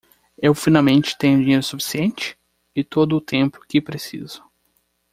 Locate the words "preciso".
3.79-4.43